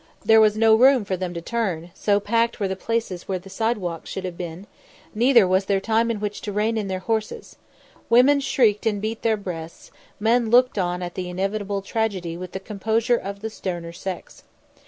There 0.25 0.41
was 0.41 0.57
no 0.57 0.73
room 0.73 1.05
for 1.05 1.15
them 1.15 1.31
to 1.35 1.41
turn, 1.43 1.91
so 1.93 2.19
packed 2.19 2.59
were 2.59 2.67
the 2.67 2.75
places 2.75 3.27
where 3.27 3.37
the 3.37 3.51
sidewalks 3.51 4.09
should 4.09 4.25
have 4.25 4.35
been, 4.35 4.65
neither 5.13 5.47
was 5.47 5.65
there 5.65 5.79
time 5.79 6.09
in 6.09 6.19
which 6.19 6.41
to 6.41 6.51
rein 6.51 6.75
in 6.75 6.87
their 6.87 6.97
horses. 7.05 7.57
Women 8.09 8.39
shrieked 8.39 8.87
and 8.87 8.99
beat 8.99 9.21
their 9.21 9.37
breasts, 9.37 9.91
men 10.19 10.49
looked 10.49 10.79
on 10.79 11.03
at 11.03 11.13
the 11.13 11.29
inevitable 11.29 11.83
tragedy 11.83 12.35
with 12.35 12.53
the 12.53 12.59
composure 12.59 13.15
of 13.17 13.41
the 13.41 13.51
sterner 13.51 13.91
sex. 13.91 14.41